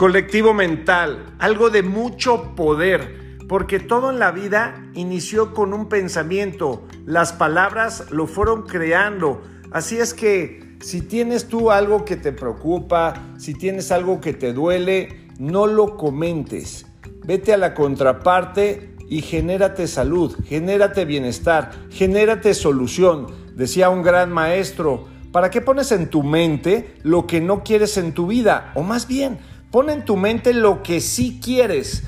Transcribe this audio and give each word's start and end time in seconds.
Colectivo 0.00 0.54
mental, 0.54 1.26
algo 1.38 1.68
de 1.68 1.82
mucho 1.82 2.54
poder, 2.56 3.36
porque 3.46 3.78
todo 3.78 4.08
en 4.08 4.18
la 4.18 4.30
vida 4.30 4.82
inició 4.94 5.52
con 5.52 5.74
un 5.74 5.90
pensamiento, 5.90 6.86
las 7.04 7.34
palabras 7.34 8.06
lo 8.10 8.26
fueron 8.26 8.62
creando, 8.62 9.42
así 9.72 9.98
es 9.98 10.14
que 10.14 10.78
si 10.80 11.02
tienes 11.02 11.48
tú 11.48 11.70
algo 11.70 12.06
que 12.06 12.16
te 12.16 12.32
preocupa, 12.32 13.12
si 13.36 13.52
tienes 13.52 13.92
algo 13.92 14.22
que 14.22 14.32
te 14.32 14.54
duele, 14.54 15.28
no 15.38 15.66
lo 15.66 15.98
comentes, 15.98 16.86
vete 17.26 17.52
a 17.52 17.58
la 17.58 17.74
contraparte 17.74 18.96
y 19.06 19.20
genérate 19.20 19.86
salud, 19.86 20.34
genérate 20.46 21.04
bienestar, 21.04 21.72
genérate 21.90 22.54
solución, 22.54 23.26
decía 23.54 23.90
un 23.90 24.02
gran 24.02 24.32
maestro, 24.32 25.08
¿para 25.30 25.50
qué 25.50 25.60
pones 25.60 25.92
en 25.92 26.08
tu 26.08 26.22
mente 26.22 26.94
lo 27.02 27.26
que 27.26 27.42
no 27.42 27.62
quieres 27.62 27.98
en 27.98 28.14
tu 28.14 28.28
vida? 28.28 28.72
O 28.74 28.82
más 28.82 29.06
bien, 29.06 29.40
Pon 29.70 29.88
en 29.88 30.04
tu 30.04 30.16
mente 30.16 30.52
lo 30.52 30.82
que 30.82 31.00
sí 31.00 31.40
quieres. 31.42 32.02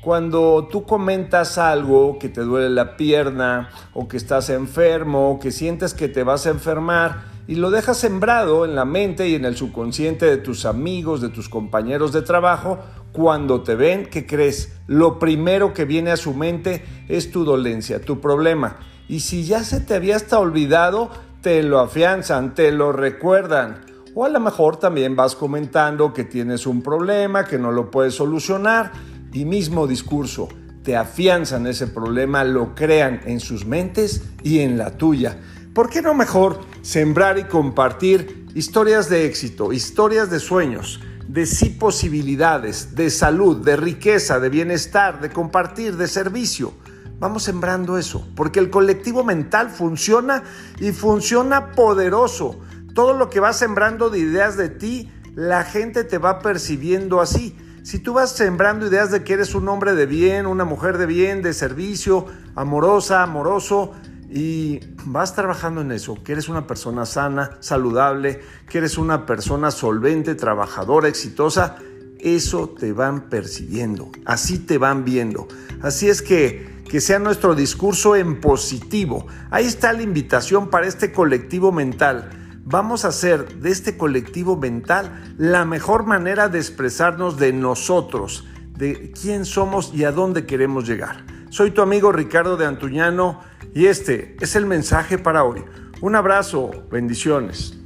Cuando 0.00 0.68
tú 0.70 0.84
comentas 0.84 1.58
algo 1.58 2.16
que 2.20 2.28
te 2.28 2.42
duele 2.42 2.70
la 2.70 2.96
pierna 2.96 3.70
o 3.92 4.06
que 4.06 4.16
estás 4.16 4.50
enfermo 4.50 5.32
o 5.32 5.40
que 5.40 5.50
sientes 5.50 5.94
que 5.94 6.06
te 6.06 6.22
vas 6.22 6.46
a 6.46 6.50
enfermar 6.50 7.24
y 7.48 7.56
lo 7.56 7.70
dejas 7.70 7.96
sembrado 7.96 8.64
en 8.64 8.76
la 8.76 8.84
mente 8.84 9.28
y 9.28 9.34
en 9.34 9.44
el 9.44 9.56
subconsciente 9.56 10.26
de 10.26 10.36
tus 10.36 10.64
amigos, 10.64 11.20
de 11.20 11.30
tus 11.30 11.48
compañeros 11.48 12.12
de 12.12 12.22
trabajo, 12.22 12.78
cuando 13.10 13.62
te 13.62 13.74
ven, 13.74 14.06
¿qué 14.06 14.24
crees? 14.24 14.76
Lo 14.86 15.18
primero 15.18 15.74
que 15.74 15.86
viene 15.86 16.12
a 16.12 16.16
su 16.16 16.34
mente 16.34 16.84
es 17.08 17.32
tu 17.32 17.44
dolencia, 17.44 18.00
tu 18.00 18.20
problema. 18.20 18.76
Y 19.08 19.20
si 19.20 19.42
ya 19.42 19.64
se 19.64 19.80
te 19.80 19.94
había 19.94 20.14
hasta 20.14 20.38
olvidado, 20.38 21.10
te 21.42 21.64
lo 21.64 21.80
afianzan, 21.80 22.54
te 22.54 22.70
lo 22.70 22.92
recuerdan. 22.92 23.87
O 24.14 24.24
a 24.24 24.28
lo 24.28 24.40
mejor 24.40 24.76
también 24.76 25.14
vas 25.14 25.34
comentando 25.34 26.12
que 26.12 26.24
tienes 26.24 26.66
un 26.66 26.82
problema, 26.82 27.44
que 27.44 27.58
no 27.58 27.70
lo 27.70 27.90
puedes 27.90 28.14
solucionar 28.14 28.92
y 29.32 29.44
mismo 29.44 29.86
discurso, 29.86 30.48
te 30.82 30.96
afianzan 30.96 31.66
ese 31.66 31.86
problema, 31.86 32.44
lo 32.44 32.74
crean 32.74 33.20
en 33.26 33.40
sus 33.40 33.66
mentes 33.66 34.22
y 34.42 34.60
en 34.60 34.78
la 34.78 34.96
tuya. 34.96 35.38
¿Por 35.74 35.90
qué 35.90 36.00
no 36.00 36.14
mejor 36.14 36.60
sembrar 36.82 37.38
y 37.38 37.44
compartir 37.44 38.46
historias 38.54 39.08
de 39.08 39.26
éxito, 39.26 39.72
historias 39.72 40.30
de 40.30 40.40
sueños, 40.40 41.00
de 41.28 41.44
sí 41.44 41.70
posibilidades, 41.70 42.94
de 42.94 43.10
salud, 43.10 43.58
de 43.58 43.76
riqueza, 43.76 44.40
de 44.40 44.48
bienestar, 44.48 45.20
de 45.20 45.30
compartir, 45.30 45.96
de 45.96 46.08
servicio? 46.08 46.72
Vamos 47.20 47.42
sembrando 47.42 47.98
eso, 47.98 48.26
porque 48.34 48.60
el 48.60 48.70
colectivo 48.70 49.24
mental 49.24 49.70
funciona 49.70 50.44
y 50.80 50.92
funciona 50.92 51.72
poderoso 51.72 52.60
todo 52.94 53.12
lo 53.12 53.30
que 53.30 53.40
vas 53.40 53.58
sembrando 53.58 54.10
de 54.10 54.18
ideas 54.18 54.56
de 54.56 54.68
ti, 54.68 55.10
la 55.34 55.64
gente 55.64 56.04
te 56.04 56.18
va 56.18 56.40
percibiendo 56.40 57.20
así. 57.20 57.56
Si 57.82 57.98
tú 57.98 58.12
vas 58.12 58.32
sembrando 58.32 58.86
ideas 58.86 59.10
de 59.10 59.22
que 59.22 59.34
eres 59.34 59.54
un 59.54 59.68
hombre 59.68 59.94
de 59.94 60.06
bien, 60.06 60.46
una 60.46 60.64
mujer 60.64 60.98
de 60.98 61.06
bien, 61.06 61.42
de 61.42 61.54
servicio, 61.54 62.26
amorosa, 62.54 63.22
amoroso, 63.22 63.92
y 64.30 64.80
vas 65.06 65.34
trabajando 65.34 65.80
en 65.80 65.92
eso, 65.92 66.22
que 66.22 66.32
eres 66.32 66.48
una 66.48 66.66
persona 66.66 67.06
sana, 67.06 67.56
saludable, 67.60 68.40
que 68.68 68.78
eres 68.78 68.98
una 68.98 69.24
persona 69.24 69.70
solvente, 69.70 70.34
trabajadora, 70.34 71.08
exitosa, 71.08 71.76
eso 72.18 72.68
te 72.68 72.92
van 72.92 73.30
percibiendo, 73.30 74.10
así 74.26 74.58
te 74.58 74.76
van 74.76 75.04
viendo. 75.04 75.48
Así 75.80 76.08
es 76.08 76.20
que 76.20 76.78
que 76.88 77.00
sea 77.00 77.18
nuestro 77.18 77.54
discurso 77.54 78.16
en 78.16 78.40
positivo. 78.40 79.26
Ahí 79.50 79.66
está 79.66 79.92
la 79.92 80.02
invitación 80.02 80.70
para 80.70 80.86
este 80.86 81.12
colectivo 81.12 81.70
mental 81.70 82.30
vamos 82.70 83.04
a 83.04 83.08
hacer 83.08 83.60
de 83.60 83.70
este 83.70 83.96
colectivo 83.96 84.56
mental 84.56 85.34
la 85.38 85.64
mejor 85.64 86.04
manera 86.04 86.48
de 86.48 86.58
expresarnos 86.58 87.38
de 87.38 87.52
nosotros, 87.52 88.46
de 88.76 89.10
quién 89.10 89.46
somos 89.46 89.92
y 89.94 90.04
a 90.04 90.12
dónde 90.12 90.44
queremos 90.44 90.86
llegar. 90.86 91.24
Soy 91.48 91.70
tu 91.70 91.80
amigo 91.80 92.12
Ricardo 92.12 92.58
de 92.58 92.66
Antuñano 92.66 93.40
y 93.74 93.86
este 93.86 94.36
es 94.40 94.54
el 94.54 94.66
mensaje 94.66 95.16
para 95.16 95.44
hoy. 95.44 95.64
Un 96.02 96.14
abrazo, 96.14 96.70
bendiciones. 96.90 97.77